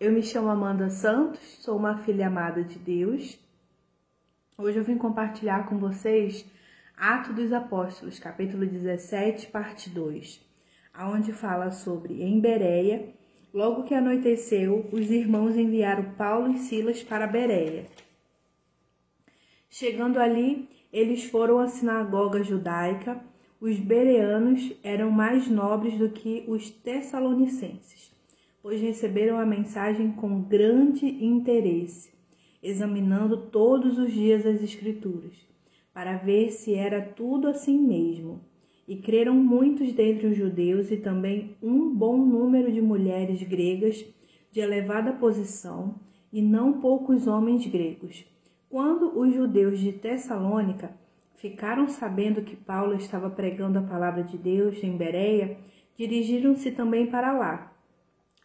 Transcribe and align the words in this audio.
Eu 0.00 0.10
me 0.10 0.22
chamo 0.22 0.48
Amanda 0.48 0.88
Santos, 0.88 1.40
sou 1.60 1.76
uma 1.76 1.98
filha 1.98 2.28
amada 2.28 2.64
de 2.64 2.78
Deus. 2.78 3.38
Hoje 4.56 4.78
eu 4.78 4.82
vim 4.82 4.96
compartilhar 4.96 5.68
com 5.68 5.76
vocês 5.76 6.46
Atos 6.96 7.34
dos 7.34 7.52
Apóstolos, 7.52 8.18
capítulo 8.18 8.64
17, 8.64 9.48
parte 9.48 9.90
2, 9.90 10.40
aonde 10.94 11.34
fala 11.34 11.70
sobre 11.70 12.22
em 12.22 12.40
Bereia, 12.40 13.10
logo 13.52 13.82
que 13.82 13.92
anoiteceu, 13.92 14.88
os 14.90 15.10
irmãos 15.10 15.54
enviaram 15.54 16.14
Paulo 16.14 16.50
e 16.50 16.56
Silas 16.60 17.02
para 17.02 17.26
Bereia. 17.26 17.84
Chegando 19.68 20.18
ali, 20.18 20.66
eles 20.90 21.24
foram 21.24 21.58
à 21.58 21.68
sinagoga 21.68 22.42
judaica. 22.42 23.22
Os 23.60 23.78
bereanos 23.78 24.72
eram 24.82 25.10
mais 25.10 25.46
nobres 25.46 25.98
do 25.98 26.08
que 26.08 26.42
os 26.48 26.70
tessalonicenses 26.70 28.18
pois 28.62 28.80
receberam 28.80 29.38
a 29.38 29.46
mensagem 29.46 30.12
com 30.12 30.42
grande 30.42 31.06
interesse, 31.06 32.12
examinando 32.62 33.46
todos 33.46 33.98
os 33.98 34.12
dias 34.12 34.44
as 34.44 34.62
Escrituras, 34.62 35.34
para 35.94 36.18
ver 36.18 36.50
se 36.50 36.74
era 36.74 37.00
tudo 37.00 37.48
assim 37.48 37.78
mesmo. 37.78 38.40
E 38.86 38.96
creram 38.96 39.34
muitos 39.34 39.92
dentre 39.92 40.26
os 40.26 40.36
judeus 40.36 40.90
e 40.90 40.96
também 40.96 41.56
um 41.62 41.94
bom 41.94 42.18
número 42.18 42.72
de 42.72 42.80
mulheres 42.80 43.42
gregas 43.42 44.04
de 44.50 44.60
elevada 44.60 45.12
posição, 45.12 45.94
e 46.32 46.42
não 46.42 46.80
poucos 46.80 47.26
homens 47.26 47.66
gregos. 47.66 48.24
Quando 48.68 49.18
os 49.18 49.34
judeus 49.34 49.78
de 49.78 49.92
Tessalônica 49.92 50.92
ficaram 51.36 51.88
sabendo 51.88 52.42
que 52.42 52.54
Paulo 52.54 52.94
estava 52.94 53.30
pregando 53.30 53.78
a 53.78 53.82
palavra 53.82 54.22
de 54.22 54.36
Deus 54.36 54.82
em 54.82 54.96
Bereia, 54.96 55.56
dirigiram-se 55.96 56.70
também 56.72 57.06
para 57.06 57.32
lá 57.32 57.70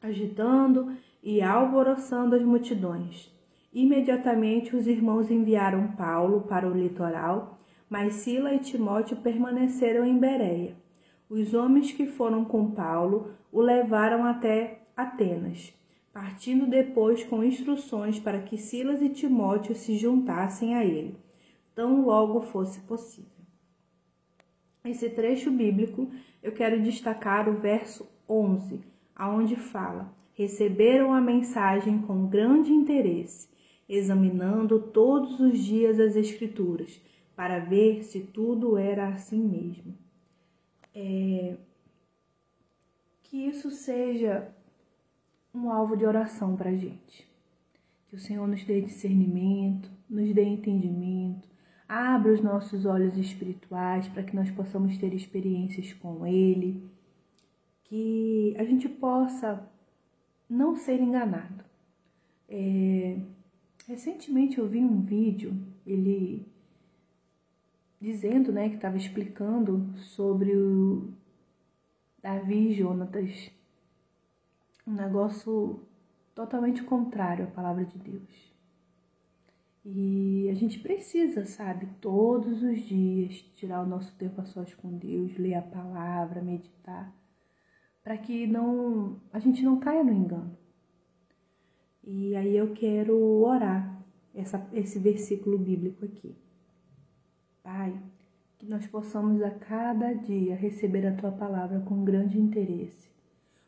agitando 0.00 0.96
e 1.22 1.42
alvoroçando 1.42 2.34
as 2.34 2.42
multidões. 2.42 3.30
Imediatamente 3.72 4.74
os 4.74 4.86
irmãos 4.86 5.30
enviaram 5.30 5.88
Paulo 5.92 6.42
para 6.42 6.66
o 6.66 6.76
litoral, 6.76 7.60
mas 7.88 8.14
Sila 8.14 8.54
e 8.54 8.58
Timóteo 8.58 9.16
permaneceram 9.18 10.04
em 10.04 10.18
Bereia. 10.18 10.76
Os 11.28 11.54
homens 11.54 11.92
que 11.92 12.06
foram 12.06 12.44
com 12.44 12.70
Paulo 12.70 13.32
o 13.52 13.60
levaram 13.60 14.24
até 14.24 14.82
Atenas, 14.96 15.72
partindo 16.12 16.66
depois 16.66 17.22
com 17.24 17.44
instruções 17.44 18.18
para 18.18 18.40
que 18.40 18.56
Silas 18.56 19.00
e 19.00 19.08
Timóteo 19.08 19.74
se 19.74 19.96
juntassem 19.96 20.74
a 20.74 20.84
ele, 20.84 21.16
tão 21.74 22.04
logo 22.04 22.40
fosse 22.40 22.80
possível. 22.80 23.30
Esse 24.84 25.10
trecho 25.10 25.50
bíblico 25.50 26.10
eu 26.42 26.52
quero 26.52 26.82
destacar 26.82 27.48
o 27.48 27.60
verso 27.60 28.08
11, 28.28 28.80
aonde 29.20 29.54
fala: 29.54 30.10
receberam 30.32 31.12
a 31.12 31.20
mensagem 31.20 32.00
com 32.00 32.26
grande 32.26 32.72
interesse, 32.72 33.50
examinando 33.86 34.80
todos 34.80 35.38
os 35.38 35.58
dias 35.58 36.00
as 36.00 36.16
Escrituras, 36.16 36.98
para 37.36 37.58
ver 37.58 38.02
se 38.02 38.20
tudo 38.20 38.78
era 38.78 39.08
assim 39.08 39.42
mesmo. 39.42 39.94
É... 40.94 41.54
Que 43.24 43.46
isso 43.46 43.70
seja 43.70 44.48
um 45.54 45.70
alvo 45.70 45.96
de 45.96 46.06
oração 46.06 46.56
para 46.56 46.70
a 46.70 46.76
gente. 46.76 47.28
Que 48.08 48.16
o 48.16 48.18
Senhor 48.18 48.48
nos 48.48 48.64
dê 48.64 48.80
discernimento, 48.80 49.90
nos 50.08 50.34
dê 50.34 50.42
entendimento, 50.42 51.46
abra 51.86 52.32
os 52.32 52.40
nossos 52.40 52.86
olhos 52.86 53.16
espirituais 53.18 54.08
para 54.08 54.22
que 54.22 54.34
nós 54.34 54.50
possamos 54.50 54.96
ter 54.96 55.12
experiências 55.12 55.92
com 55.92 56.26
Ele 56.26 56.90
que 57.90 58.54
a 58.56 58.62
gente 58.62 58.88
possa 58.88 59.68
não 60.48 60.76
ser 60.76 61.00
enganado. 61.00 61.64
É, 62.48 63.18
recentemente 63.84 64.58
eu 64.58 64.68
vi 64.68 64.78
um 64.78 65.00
vídeo, 65.00 65.60
ele 65.84 66.46
dizendo, 68.00 68.52
né, 68.52 68.68
que 68.68 68.76
estava 68.76 68.96
explicando 68.96 69.92
sobre 69.98 70.56
o 70.56 71.12
Davi 72.22 72.68
e 72.68 72.74
Jonatas, 72.74 73.50
um 74.86 74.92
negócio 74.92 75.80
totalmente 76.32 76.84
contrário 76.84 77.46
à 77.46 77.50
palavra 77.50 77.84
de 77.84 77.98
Deus. 77.98 78.54
E 79.84 80.48
a 80.48 80.54
gente 80.54 80.78
precisa, 80.78 81.44
sabe, 81.44 81.88
todos 82.00 82.62
os 82.62 82.82
dias 82.82 83.34
tirar 83.56 83.82
o 83.82 83.88
nosso 83.88 84.14
tempo 84.14 84.40
a 84.40 84.44
sós 84.44 84.72
com 84.74 84.96
Deus, 84.96 85.36
ler 85.36 85.54
a 85.54 85.62
palavra, 85.62 86.40
meditar 86.40 87.12
para 88.02 88.16
que 88.16 88.46
não 88.46 89.20
a 89.32 89.38
gente 89.38 89.62
não 89.62 89.78
caia 89.78 90.02
no 90.02 90.12
engano. 90.12 90.56
E 92.02 92.34
aí 92.34 92.56
eu 92.56 92.72
quero 92.72 93.16
orar 93.42 94.02
essa, 94.34 94.66
esse 94.72 94.98
versículo 94.98 95.58
bíblico 95.58 96.04
aqui. 96.04 96.34
Pai, 97.62 97.94
que 98.58 98.66
nós 98.66 98.86
possamos 98.86 99.42
a 99.42 99.50
cada 99.50 100.12
dia 100.14 100.56
receber 100.56 101.06
a 101.06 101.14
tua 101.14 101.30
palavra 101.30 101.80
com 101.80 102.04
grande 102.04 102.38
interesse. 102.38 103.10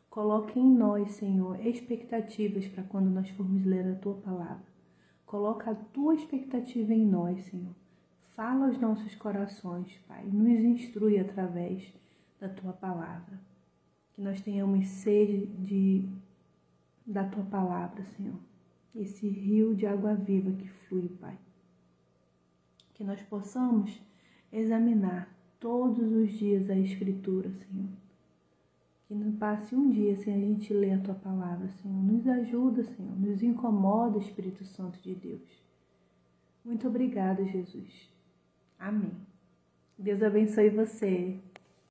Coloque 0.09 0.59
em 0.59 0.69
nós, 0.69 1.11
Senhor, 1.11 1.59
expectativas 1.65 2.67
para 2.67 2.83
quando 2.83 3.09
nós 3.09 3.29
formos 3.31 3.65
ler 3.65 3.87
a 3.87 3.95
tua 3.95 4.15
palavra. 4.15 4.73
Coloca 5.25 5.71
a 5.71 5.75
tua 5.75 6.13
expectativa 6.13 6.93
em 6.93 7.05
nós, 7.05 7.43
Senhor. 7.45 7.73
Fala 8.35 8.67
aos 8.67 8.79
nossos 8.79 9.15
corações, 9.15 9.97
Pai. 10.07 10.25
Nos 10.25 10.59
instrui 10.59 11.19
através 11.19 11.91
da 12.39 12.49
tua 12.49 12.73
palavra 12.73 13.39
que 14.13 14.21
nós 14.21 14.41
tenhamos 14.41 14.87
sede 14.87 15.45
de, 15.45 16.07
da 17.05 17.23
tua 17.23 17.43
palavra, 17.43 18.03
Senhor. 18.03 18.39
Esse 18.95 19.27
rio 19.27 19.75
de 19.75 19.87
água 19.87 20.13
viva 20.13 20.51
que 20.51 20.67
flui, 20.67 21.09
Pai. 21.19 21.37
Que 22.93 23.03
nós 23.03 23.21
possamos 23.23 23.99
examinar 24.51 25.33
todos 25.59 26.11
os 26.11 26.31
dias 26.31 26.69
a 26.69 26.75
Escritura, 26.75 27.49
Senhor. 27.49 27.89
Que 29.07 29.15
não 29.15 29.31
passe 29.33 29.75
um 29.75 29.89
dia 29.89 30.15
sem 30.15 30.33
a 30.33 30.39
gente 30.39 30.71
ler 30.73 30.93
a 30.93 31.01
tua 31.01 31.15
palavra, 31.15 31.67
Senhor. 31.69 32.03
Nos 32.03 32.27
ajuda, 32.27 32.83
Senhor. 32.83 33.19
Nos 33.19 33.41
incomoda, 33.41 34.19
Espírito 34.19 34.63
Santo 34.63 34.99
de 35.01 35.15
Deus. 35.15 35.63
Muito 36.63 36.87
obrigada, 36.87 37.43
Jesus. 37.45 38.09
Amém. 38.77 39.11
Deus 39.97 40.21
abençoe 40.21 40.69
você. 40.69 41.39